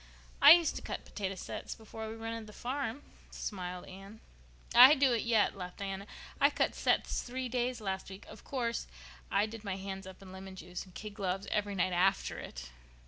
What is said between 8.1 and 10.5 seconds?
Of course," she added teasingly, "I did my hands up in